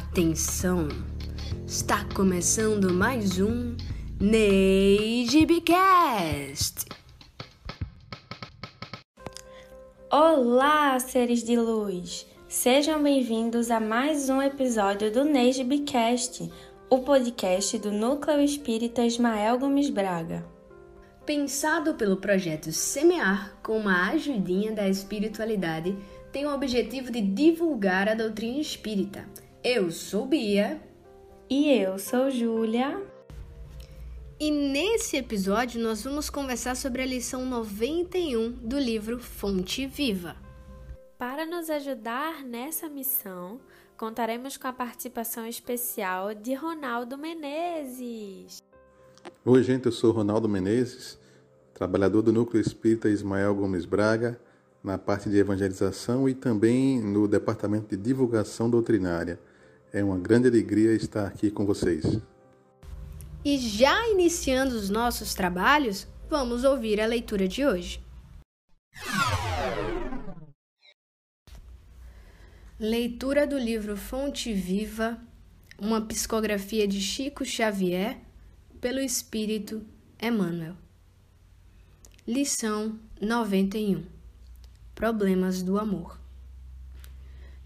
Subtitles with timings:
[0.00, 0.88] Atenção!
[1.66, 3.76] Está começando mais um
[4.18, 5.26] NeiGBcast!
[10.10, 12.26] Olá, seres de luz!
[12.48, 16.50] Sejam bem-vindos a mais um episódio do NeiGBcast,
[16.88, 20.46] o podcast do Núcleo Espírita Ismael Gomes Braga.
[21.26, 25.94] Pensado pelo projeto Semear com uma ajudinha da espiritualidade,
[26.32, 29.28] tem o objetivo de divulgar a doutrina espírita.
[29.62, 30.80] Eu sou Bia.
[31.50, 32.98] E eu sou Júlia.
[34.38, 40.34] E nesse episódio nós vamos conversar sobre a lição 91 do livro Fonte Viva.
[41.18, 43.60] Para nos ajudar nessa missão,
[43.98, 48.62] contaremos com a participação especial de Ronaldo Menezes.
[49.44, 51.18] Oi, gente, eu sou Ronaldo Menezes,
[51.74, 54.40] trabalhador do Núcleo Espírita Ismael Gomes Braga,
[54.82, 59.38] na parte de evangelização e também no departamento de divulgação doutrinária.
[59.92, 62.04] É uma grande alegria estar aqui com vocês.
[63.44, 68.00] E já iniciando os nossos trabalhos, vamos ouvir a leitura de hoje.
[72.78, 75.18] Leitura do livro Fonte Viva,
[75.76, 78.18] uma psicografia de Chico Xavier,
[78.80, 79.84] pelo Espírito
[80.22, 80.76] Emmanuel.
[82.24, 84.06] Lição 91
[84.94, 86.16] Problemas do Amor.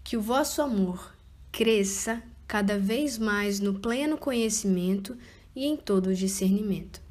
[0.03, 1.14] Que o vosso amor
[1.55, 5.17] cresça cada vez mais no pleno conhecimento
[5.55, 7.01] e em todo o discernimento.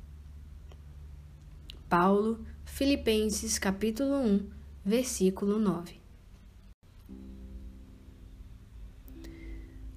[1.89, 4.47] Paulo, Filipenses capítulo 1,
[4.84, 5.95] versículo 9.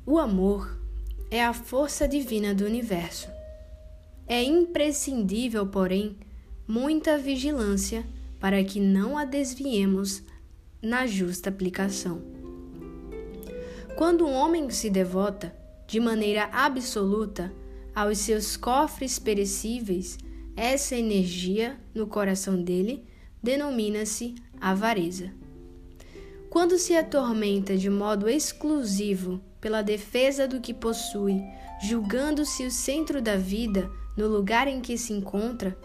[0.06, 0.80] O amor
[1.30, 3.28] é a força divina do universo.
[4.26, 6.16] É imprescindível, porém,
[6.66, 8.08] muita vigilância
[8.40, 10.24] para que não a desviemos
[10.82, 12.37] na justa aplicação.
[13.98, 15.52] Quando um homem se devota,
[15.88, 17.52] de maneira absoluta,
[17.96, 20.20] aos seus cofres perecíveis,
[20.56, 23.04] essa energia no coração dele
[23.42, 25.32] denomina-se avareza.
[26.48, 31.42] Quando se atormenta de modo exclusivo pela defesa do que possui,
[31.82, 35.76] julgando-se o centro da vida no lugar em que se encontra,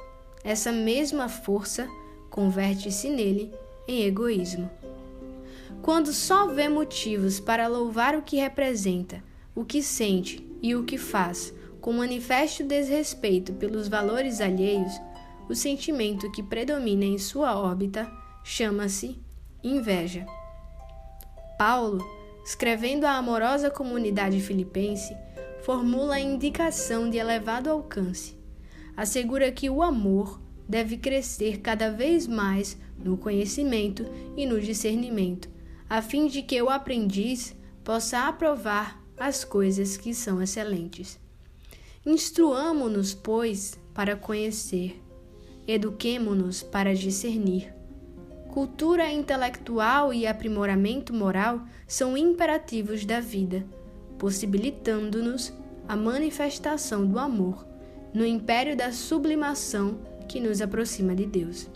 [0.44, 1.88] essa mesma força
[2.28, 3.54] converte-se nele
[3.88, 4.70] em egoísmo.
[5.82, 9.22] Quando só vê motivos para louvar o que representa,
[9.54, 14.92] o que sente e o que faz, com manifesto desrespeito pelos valores alheios,
[15.48, 18.10] o sentimento que predomina em sua órbita
[18.44, 19.20] chama-se
[19.62, 20.24] inveja.
[21.58, 22.02] Paulo
[22.44, 25.16] escrevendo à amorosa comunidade filipense,
[25.62, 28.36] formula a indicação de elevado alcance.
[28.96, 34.04] Assegura que o amor deve crescer cada vez mais no conhecimento
[34.36, 35.48] e no discernimento,
[35.92, 37.54] a fim de que o aprendiz
[37.84, 41.20] possa aprovar as coisas que são excelentes.
[42.06, 44.98] Instruamo-nos, pois, para conhecer,
[45.68, 47.74] eduquemo-nos para discernir
[48.48, 53.62] Cultura intelectual e aprimoramento moral são imperativos da vida,
[54.18, 55.52] possibilitando-nos
[55.86, 57.66] a manifestação do amor
[58.14, 61.68] no império da sublimação que nos aproxima de Deus.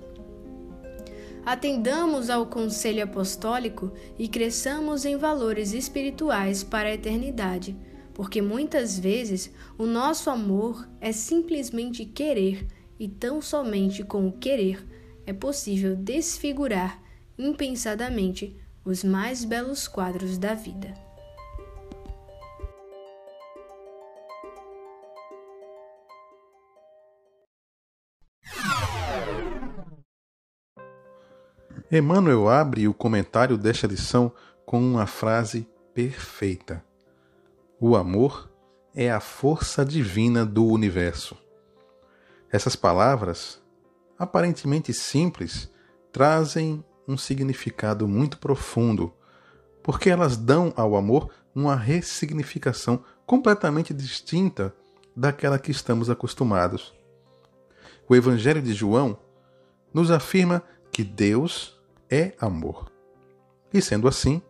[1.46, 7.76] Atendamos ao conselho apostólico e cresçamos em valores espirituais para a eternidade,
[8.12, 12.66] porque muitas vezes o nosso amor é simplesmente querer
[12.98, 14.84] e tão somente com o querer
[15.24, 17.00] é possível desfigurar
[17.38, 21.05] impensadamente os mais belos quadros da vida.
[31.90, 34.32] Emmanuel abre o comentário desta lição
[34.64, 36.84] com uma frase perfeita:
[37.80, 38.50] O amor
[38.94, 41.36] é a força divina do universo.
[42.50, 43.60] Essas palavras
[44.18, 45.70] aparentemente simples,
[46.12, 49.12] trazem um significado muito profundo,
[49.82, 54.74] porque elas dão ao amor uma ressignificação completamente distinta
[55.14, 56.94] daquela que estamos acostumados.
[58.08, 59.18] O Evangelho de João
[59.92, 61.75] nos afirma que Deus
[62.10, 62.90] é amor.
[63.72, 64.42] E sendo assim,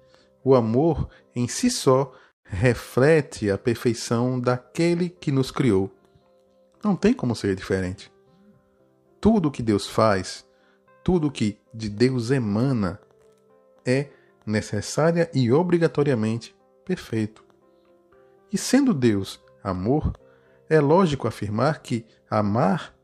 [0.44, 2.12] o amor em si só
[2.44, 5.90] reflete a perfeição daquele que nos criou.
[6.82, 8.10] Não tem como ser diferente
[9.26, 10.46] tudo que Deus faz,
[11.02, 13.00] tudo que de Deus emana,
[13.84, 14.08] é
[14.46, 16.54] necessária e obrigatoriamente
[16.84, 17.44] perfeito.
[18.52, 20.12] E sendo Deus amor,
[20.68, 22.95] é lógico afirmar que amar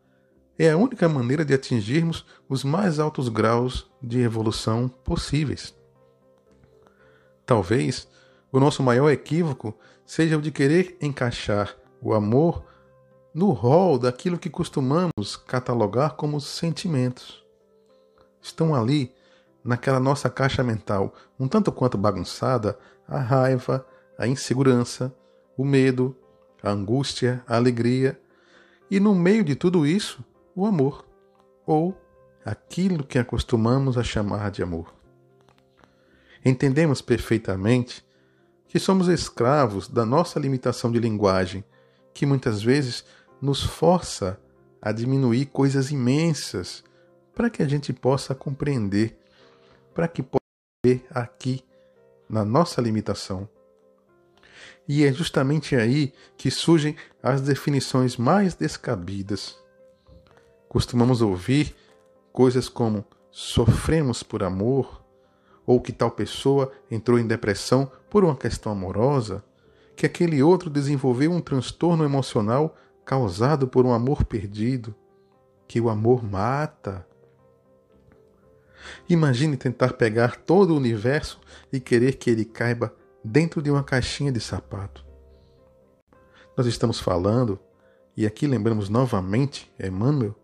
[0.64, 5.74] é a única maneira de atingirmos os mais altos graus de evolução possíveis.
[7.44, 8.06] Talvez
[8.52, 9.76] o nosso maior equívoco
[10.06, 12.64] seja o de querer encaixar o amor
[13.34, 17.44] no rol daquilo que costumamos catalogar como sentimentos.
[18.40, 19.12] Estão ali,
[19.64, 22.78] naquela nossa caixa mental, um tanto quanto bagunçada,
[23.08, 23.84] a raiva,
[24.16, 25.12] a insegurança,
[25.56, 26.16] o medo,
[26.62, 28.20] a angústia, a alegria,
[28.88, 31.06] e no meio de tudo isso, o amor,
[31.66, 31.96] ou
[32.44, 34.92] aquilo que acostumamos a chamar de amor.
[36.44, 38.04] Entendemos perfeitamente
[38.66, 41.64] que somos escravos da nossa limitação de linguagem,
[42.12, 43.04] que muitas vezes
[43.40, 44.40] nos força
[44.80, 46.82] a diminuir coisas imensas
[47.34, 49.18] para que a gente possa compreender,
[49.94, 50.42] para que possa
[50.84, 51.64] ver aqui
[52.28, 53.48] na nossa limitação.
[54.88, 59.61] E é justamente aí que surgem as definições mais descabidas.
[60.72, 61.76] Costumamos ouvir
[62.32, 65.04] coisas como sofremos por amor,
[65.66, 69.44] ou que tal pessoa entrou em depressão por uma questão amorosa,
[69.94, 72.74] que aquele outro desenvolveu um transtorno emocional
[73.04, 74.94] causado por um amor perdido,
[75.68, 77.06] que o amor mata.
[79.10, 81.38] Imagine tentar pegar todo o universo
[81.70, 85.04] e querer que ele caiba dentro de uma caixinha de sapato.
[86.56, 87.58] Nós estamos falando,
[88.16, 90.34] e aqui lembramos novamente Emmanuel,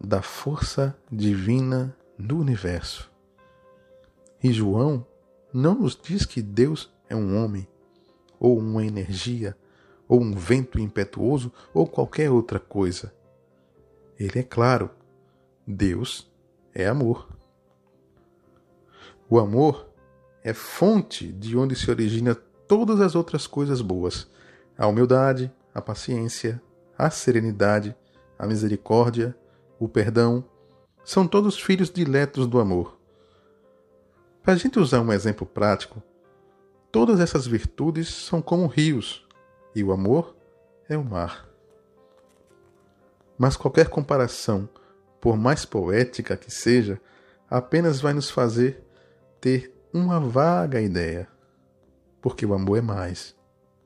[0.00, 3.10] da força divina do universo.
[4.42, 5.06] E João
[5.52, 7.68] não nos diz que Deus é um homem,
[8.38, 9.56] ou uma energia,
[10.08, 13.12] ou um vento impetuoso, ou qualquer outra coisa.
[14.18, 14.90] Ele é claro,
[15.66, 16.30] Deus
[16.74, 17.28] é amor.
[19.28, 19.88] O amor
[20.42, 24.30] é fonte de onde se origina todas as outras coisas boas:
[24.78, 26.60] a humildade, a paciência,
[26.96, 27.94] a serenidade,
[28.38, 29.36] a misericórdia,
[29.80, 30.44] o perdão.
[31.02, 33.00] São todos filhos diletos do amor.
[34.42, 36.02] Para a gente usar um exemplo prático,
[36.92, 39.26] todas essas virtudes são como rios
[39.74, 40.36] e o amor
[40.88, 41.48] é o mar.
[43.38, 44.68] Mas qualquer comparação,
[45.20, 47.00] por mais poética que seja,
[47.48, 48.84] apenas vai nos fazer
[49.40, 51.26] ter uma vaga ideia.
[52.20, 53.34] Porque o amor é mais,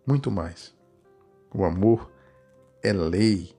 [0.05, 0.75] muito mais.
[1.53, 2.11] O amor
[2.83, 3.57] é lei.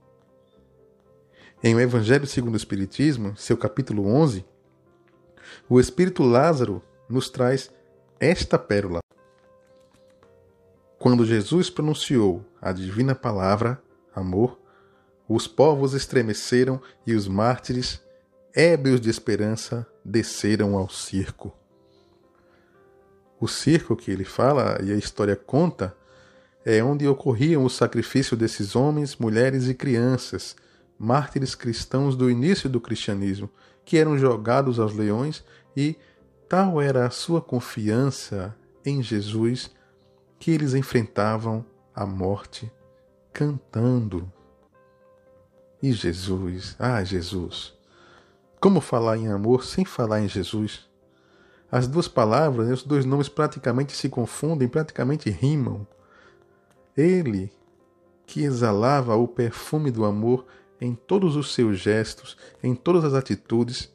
[1.68, 4.46] Em o Evangelho segundo o Espiritismo, seu capítulo 11,
[5.68, 6.80] o Espírito Lázaro
[7.10, 7.72] nos traz
[8.20, 9.00] esta pérola.
[11.00, 13.82] Quando Jesus pronunciou a divina palavra,
[14.16, 14.60] amor,
[15.28, 18.00] os povos estremeceram e os mártires,
[18.54, 21.52] ébrios de esperança, desceram ao circo
[23.40, 25.96] o circo que ele fala e a história conta
[26.66, 30.56] é onde ocorriam o sacrifício desses homens, mulheres e crianças,
[30.98, 33.50] mártires cristãos do início do cristianismo,
[33.84, 35.44] que eram jogados aos leões
[35.76, 35.96] e
[36.48, 38.56] tal era a sua confiança
[38.86, 39.72] em Jesus
[40.40, 42.72] que eles enfrentavam a morte
[43.34, 44.32] cantando.
[45.82, 47.74] E Jesus, ah, Jesus,
[48.60, 50.88] como falar em amor sem falar em Jesus?
[51.72, 55.86] As duas palavras, os dois nomes praticamente se confundem, praticamente rimam.
[56.96, 57.52] Ele,
[58.26, 60.46] que exalava o perfume do amor
[60.86, 63.92] em todos os seus gestos, em todas as atitudes,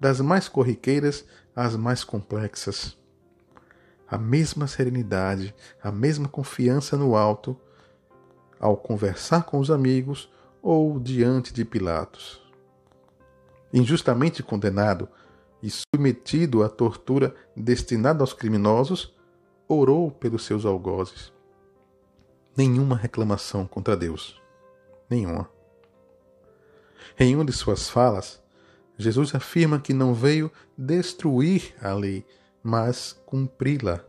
[0.00, 1.24] das mais corriqueiras
[1.54, 2.96] às mais complexas.
[4.06, 7.56] A mesma serenidade, a mesma confiança no alto,
[8.58, 10.30] ao conversar com os amigos
[10.62, 12.42] ou diante de Pilatos.
[13.72, 15.08] Injustamente condenado,
[15.60, 19.14] e submetido à tortura destinada aos criminosos,
[19.66, 21.32] orou pelos seus algozes.
[22.56, 24.40] Nenhuma reclamação contra Deus.
[25.10, 25.57] Nenhuma.
[27.18, 28.42] Em uma de suas falas,
[28.96, 32.26] Jesus afirma que não veio destruir a lei,
[32.62, 34.04] mas cumpri-la.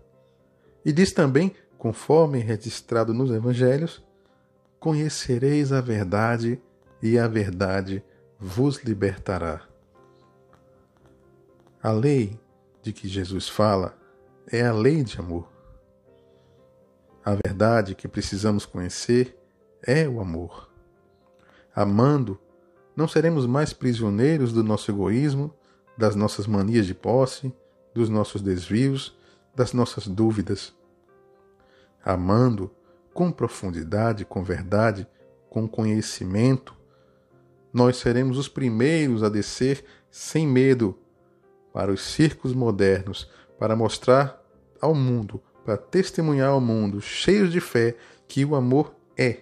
[0.83, 4.03] E diz também, conforme registrado nos evangelhos,
[4.79, 6.61] conhecereis a verdade
[7.01, 8.03] e a verdade
[8.39, 9.61] vos libertará.
[11.81, 12.39] A lei
[12.81, 13.97] de que Jesus fala
[14.47, 15.47] é a lei de amor.
[17.23, 19.37] A verdade que precisamos conhecer
[19.83, 20.69] é o amor.
[21.75, 22.39] Amando,
[22.95, 25.53] não seremos mais prisioneiros do nosso egoísmo,
[25.97, 27.53] das nossas manias de posse,
[27.93, 29.17] dos nossos desvios,
[29.55, 30.73] das nossas dúvidas.
[32.03, 32.71] Amando
[33.13, 35.07] com profundidade, com verdade,
[35.49, 36.75] com conhecimento,
[37.73, 40.97] nós seremos os primeiros a descer sem medo
[41.73, 43.29] para os circos modernos,
[43.59, 44.41] para mostrar
[44.81, 47.95] ao mundo, para testemunhar ao mundo, cheios de fé,
[48.27, 49.41] que o amor é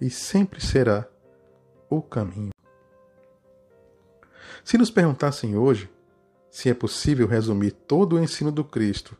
[0.00, 1.08] e sempre será
[1.88, 2.50] o caminho.
[4.64, 5.90] Se nos perguntassem hoje
[6.50, 9.16] se é possível resumir todo o ensino do Cristo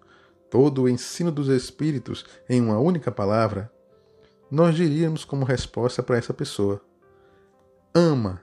[0.50, 3.70] todo o ensino dos Espíritos em uma única palavra,
[4.50, 6.80] nós diríamos como resposta para essa pessoa:
[7.94, 8.40] ama.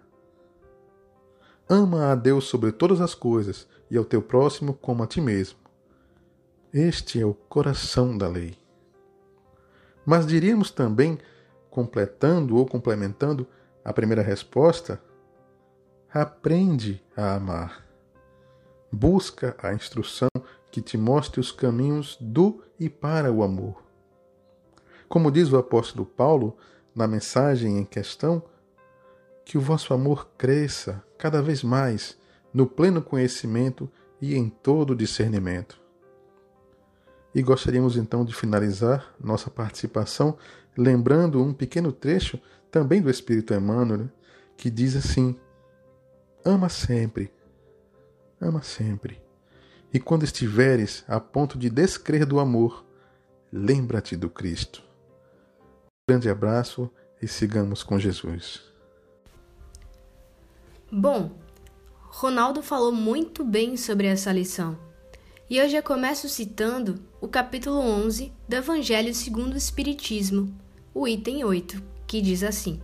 [1.68, 5.58] Ama a Deus sobre todas as coisas e ao teu próximo como a ti mesmo.
[6.74, 8.58] Este é o coração da lei.
[10.06, 11.18] Mas diríamos também,
[11.70, 13.48] completando ou complementando
[13.84, 15.02] a primeira resposta,
[16.13, 17.84] aprende a amar.
[18.92, 20.30] Busca a instrução
[20.72, 23.84] que te mostre os caminhos do e para o amor.
[25.10, 26.56] Como diz o apóstolo Paulo
[26.96, 28.44] na mensagem em questão,
[29.46, 32.18] que o vosso amor cresça cada vez mais
[32.54, 33.90] no pleno conhecimento
[34.22, 35.82] e em todo discernimento.
[37.36, 40.38] E gostaríamos então de finalizar nossa participação
[40.78, 42.40] lembrando um pequeno trecho
[42.74, 44.10] também do Espírito Emmanuel,
[44.58, 45.39] que diz assim:
[46.44, 47.32] Ama sempre,
[48.42, 49.22] ama sempre.
[49.94, 52.84] E quando estiveres a ponto de descrer do amor,
[53.51, 54.82] lembra-te do Cristo.
[55.86, 56.89] Um grande abraço
[57.22, 58.63] e sigamos com Jesus.
[60.92, 61.38] Bom,
[62.01, 64.80] Ronaldo falou muito bem sobre essa lição.
[65.48, 70.51] E eu já começo citando o capítulo 11 do Evangelho segundo o Espiritismo,
[70.92, 72.79] o item 8, que diz assim: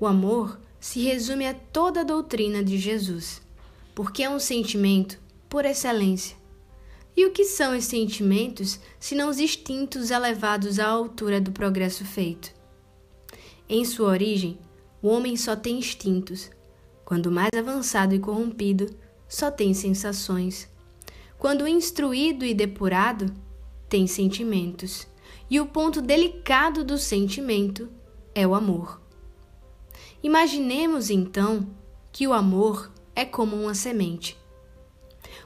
[0.00, 3.42] O amor se resume a toda a doutrina de Jesus,
[3.94, 6.34] porque é um sentimento por excelência.
[7.14, 12.50] E o que são esses sentimentos, senão os instintos elevados à altura do progresso feito?
[13.68, 14.58] Em sua origem,
[15.02, 16.50] o homem só tem instintos.
[17.04, 18.86] Quando mais avançado e corrompido,
[19.28, 20.66] só tem sensações.
[21.38, 23.30] Quando instruído e depurado,
[23.86, 25.06] tem sentimentos.
[25.50, 27.86] E o ponto delicado do sentimento
[28.34, 29.00] é o amor.
[30.22, 31.66] Imaginemos então
[32.12, 34.36] que o amor é como uma semente.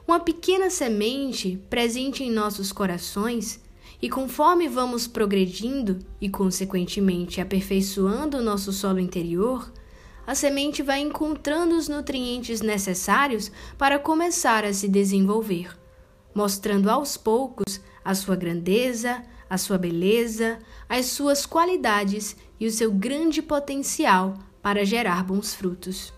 [0.07, 3.61] Uma pequena semente presente em nossos corações,
[4.01, 9.73] e conforme vamos progredindo e, consequentemente, aperfeiçoando o nosso solo interior,
[10.27, 15.77] a semente vai encontrando os nutrientes necessários para começar a se desenvolver
[16.39, 22.93] mostrando aos poucos a sua grandeza, a sua beleza, as suas qualidades e o seu
[22.93, 26.13] grande potencial para gerar bons frutos.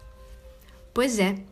[0.93, 1.43] Pois é,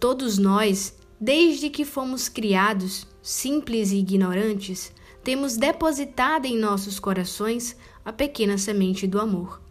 [0.00, 8.12] todos nós, desde que fomos criados, simples e ignorantes, temos depositado em nossos corações a
[8.12, 9.62] pequena semente do amor.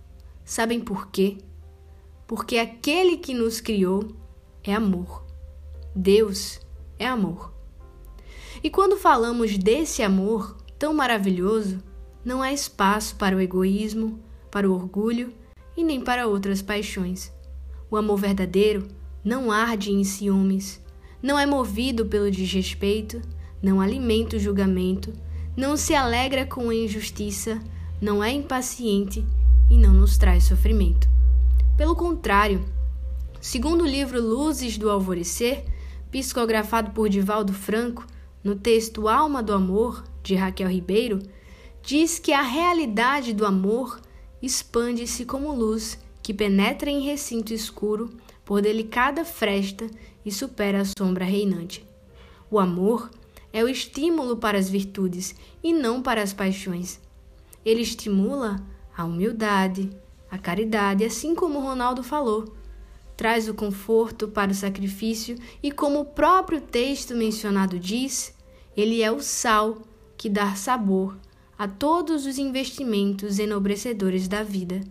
[0.46, 1.38] Sabem por quê?
[2.26, 4.16] Porque aquele que nos criou
[4.64, 5.26] é amor.
[5.94, 6.60] Deus
[6.98, 7.54] é amor.
[8.64, 11.84] E quando falamos desse amor tão maravilhoso,
[12.24, 14.20] não há espaço para o egoísmo,
[14.52, 15.34] para o orgulho
[15.76, 17.32] e nem para outras paixões.
[17.90, 18.88] O amor verdadeiro
[19.24, 20.82] não arde em ciúmes,
[21.22, 23.22] não é movido pelo desrespeito,
[23.62, 25.14] não alimenta o julgamento,
[25.56, 27.62] não se alegra com a injustiça,
[28.02, 29.26] não é impaciente
[29.70, 31.08] e não nos traz sofrimento.
[31.78, 32.66] Pelo contrário,
[33.40, 35.64] segundo o livro Luzes do Alvorecer,
[36.12, 38.06] psicografado por Divaldo Franco,
[38.44, 41.20] no texto Alma do Amor, de Raquel Ribeiro,
[41.84, 44.00] diz que a realidade do amor
[44.42, 48.10] expande-se como luz que penetra em recinto escuro
[48.44, 49.88] por delicada fresta
[50.26, 51.86] e supera a sombra reinante.
[52.50, 53.10] O amor
[53.54, 57.00] é o estímulo para as virtudes e não para as paixões.
[57.66, 58.62] Ele estimula
[58.96, 59.90] a humildade,
[60.30, 62.56] a caridade, assim como Ronaldo falou.
[63.16, 68.34] Traz o conforto para o sacrifício e, como o próprio texto mencionado diz,
[68.76, 69.82] ele é o sal
[70.18, 71.18] que dá sabor
[71.62, 74.82] a todos os investimentos enobrecedores da vida.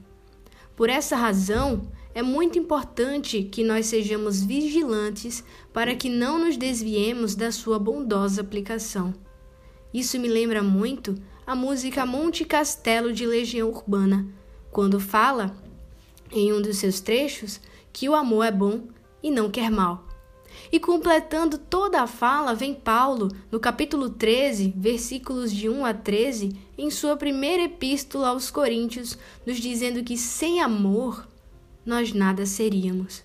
[0.76, 7.34] Por essa razão, é muito importante que nós sejamos vigilantes para que não nos desviemos
[7.34, 9.12] da sua bondosa aplicação.
[9.92, 14.28] Isso me lembra muito a música Monte Castelo de Legião Urbana,
[14.70, 15.56] quando fala,
[16.30, 17.60] em um dos seus trechos,
[17.92, 18.82] que o amor é bom
[19.20, 20.06] e não quer mal.
[20.72, 26.56] E completando toda a fala, vem Paulo, no capítulo 13, versículos de 1 a 13,
[26.78, 31.26] em sua primeira epístola aos Coríntios, nos dizendo que sem amor
[31.84, 33.24] nós nada seríamos.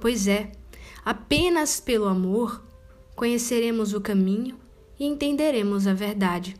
[0.00, 0.50] Pois é,
[1.04, 2.64] apenas pelo amor
[3.14, 4.58] conheceremos o caminho
[4.98, 6.56] e entenderemos a verdade.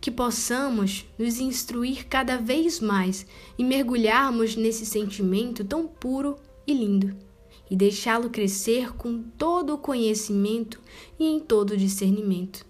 [0.00, 3.26] Que possamos nos instruir cada vez mais
[3.58, 6.36] e mergulharmos nesse sentimento tão puro
[6.66, 7.29] e lindo
[7.70, 10.80] e deixá-lo crescer com todo o conhecimento
[11.18, 12.66] e em todo o discernimento.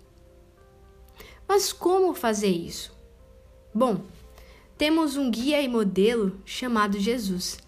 [1.49, 2.93] Mas como fazer isso?
[3.75, 4.03] Bom,
[4.77, 7.59] temos um guia e modelo chamado Jesus,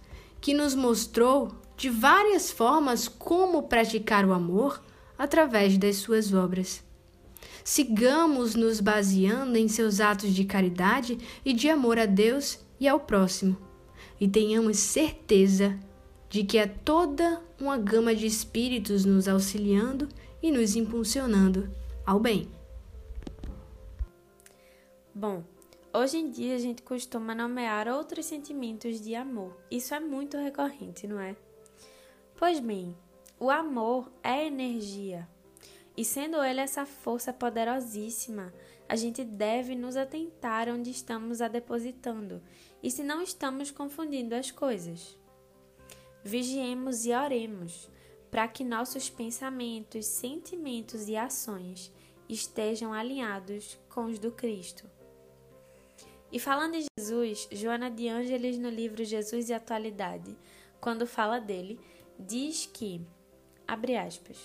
[0.41, 4.83] que nos mostrou de várias formas como praticar o amor
[5.19, 6.83] através das suas obras.
[7.65, 13.01] sigamos nos baseando em seus atos de caridade e de amor a Deus e ao
[13.01, 13.57] próximo,
[14.21, 15.79] e tenhamos certeza
[16.33, 20.09] de que é toda uma gama de espíritos nos auxiliando
[20.43, 21.71] e nos impulsionando
[22.07, 22.51] ao bem.
[25.15, 25.45] Bom,
[25.93, 29.55] hoje em dia a gente costuma nomear outros sentimentos de amor.
[29.71, 31.37] Isso é muito recorrente, não é?
[32.35, 32.97] Pois bem,
[33.39, 35.29] o amor é energia.
[35.95, 38.55] E sendo ele essa força poderosíssima,
[38.89, 42.43] a gente deve nos atentar onde estamos a depositando
[42.83, 45.21] e se não estamos confundindo as coisas.
[46.25, 47.91] Vigiemos e oremos
[48.31, 51.93] para que nossos pensamentos, sentimentos e ações
[52.29, 54.89] estejam alinhados com os do Cristo.
[56.31, 60.35] E falando em Jesus, Joana de Ângeles, no livro Jesus e Atualidade,
[60.81, 61.79] quando fala dele,
[62.19, 63.07] diz que,
[63.69, 64.39] abre aspas,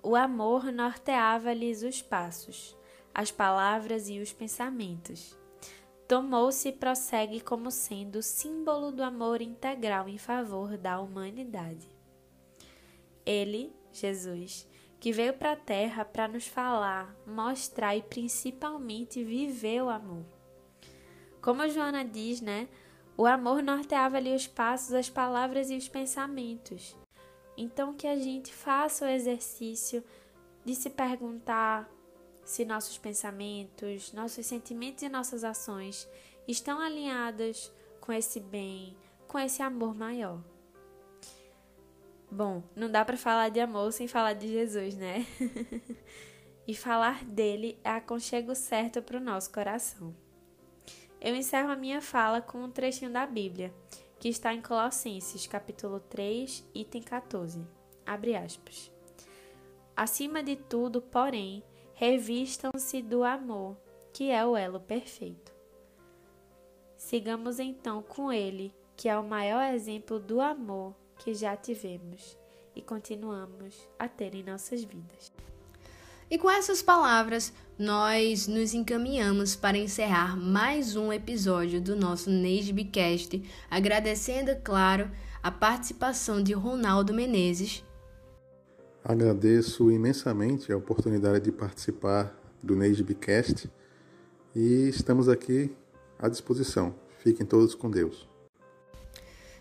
[0.00, 2.76] o amor norteava-lhes os passos,
[3.12, 5.36] as palavras e os pensamentos.
[6.12, 11.88] Tomou-se e prossegue como sendo símbolo do amor integral em favor da humanidade.
[13.24, 14.68] Ele, Jesus,
[15.00, 20.26] que veio para a terra para nos falar, mostrar e principalmente viver o amor.
[21.40, 22.68] Como Joana diz, né?
[23.16, 26.94] O amor norteava-lhe os passos, as palavras e os pensamentos.
[27.56, 30.04] Então que a gente faça o exercício
[30.62, 31.90] de se perguntar
[32.44, 36.08] se nossos pensamentos, nossos sentimentos e nossas ações
[36.46, 38.96] estão alinhadas com esse bem,
[39.28, 40.42] com esse amor maior.
[42.30, 45.26] Bom, não dá para falar de amor sem falar de Jesus, né?
[46.66, 50.14] e falar dele é aconchego certo para o nosso coração.
[51.20, 53.72] Eu encerro a minha fala com um trechinho da Bíblia,
[54.18, 57.64] que está em Colossenses, capítulo 3, item 14.
[58.04, 58.90] Abre aspas.
[59.94, 61.62] Acima de tudo, porém,
[62.02, 63.76] revistam-se do amor,
[64.12, 65.52] que é o elo perfeito.
[66.96, 72.36] Sigamos então com ele, que é o maior exemplo do amor que já tivemos
[72.74, 75.32] e continuamos a ter em nossas vidas.
[76.28, 83.40] E com essas palavras, nós nos encaminhamos para encerrar mais um episódio do nosso Neisbcast,
[83.70, 85.08] agradecendo, claro,
[85.40, 87.84] a participação de Ronaldo Menezes.
[89.04, 93.68] Agradeço imensamente a oportunidade de participar do Neisbcast
[94.54, 95.74] e estamos aqui
[96.16, 96.94] à disposição.
[97.18, 98.28] Fiquem todos com Deus.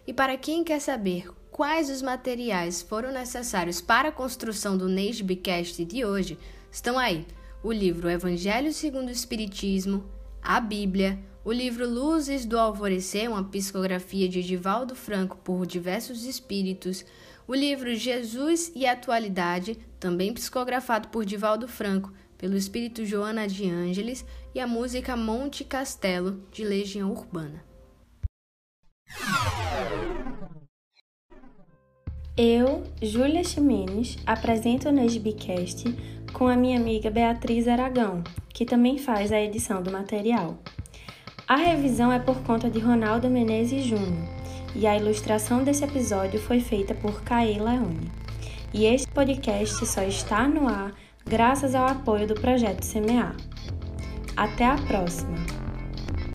[0.06, 5.86] E para quem quer saber quais os materiais foram necessários para a construção do Neisbcast
[5.86, 6.38] de hoje,
[6.72, 7.26] estão aí
[7.64, 10.06] o livro Evangelho segundo o Espiritismo,
[10.40, 17.04] a Bíblia, o livro Luzes do Alvorecer, uma psicografia de Edivaldo Franco por diversos espíritos,
[17.52, 24.26] o livro Jesus e Atualidade, também psicografado por Divaldo Franco, pelo espírito Joana de Ângeles,
[24.56, 27.62] e a música Monte Castelo, de Legião Urbana.
[32.38, 35.94] Eu, Júlia Ximenes, apresento o Nesbicast
[36.32, 40.58] com a minha amiga Beatriz Aragão, que também faz a edição do material.
[41.46, 44.41] A revisão é por conta de Ronaldo Menezes Júnior
[44.76, 48.12] e a ilustração desse episódio foi feita por Caê Leone.
[48.74, 50.94] E este podcast só está no ar
[51.26, 53.36] graças ao apoio do projeto Semear.
[54.36, 55.61] Até a próxima!